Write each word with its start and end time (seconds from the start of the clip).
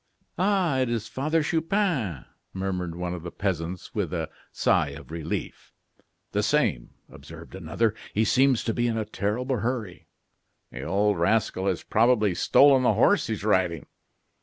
"Ah! 0.39 0.79
it 0.79 0.89
is 0.89 1.07
Father 1.07 1.43
Chupin," 1.43 2.25
murmured 2.53 2.95
one 2.95 3.13
of 3.13 3.21
the 3.21 3.29
peasants 3.29 3.93
with 3.93 4.11
a 4.11 4.31
sigh 4.51 4.89
of 4.97 5.11
relief. 5.11 5.71
"The 6.31 6.41
same," 6.41 6.95
observed 7.07 7.53
another. 7.53 7.93
"He 8.11 8.25
seems 8.25 8.63
to 8.63 8.73
be 8.73 8.87
in 8.87 8.97
a 8.97 9.05
terrible 9.05 9.59
hurry." 9.59 10.07
"The 10.71 10.81
old 10.81 11.19
rascal 11.19 11.67
has 11.67 11.83
probably 11.83 12.33
stolen 12.33 12.81
the 12.81 12.93
horse 12.93 13.27
he 13.27 13.33
is 13.33 13.43
riding." 13.43 13.85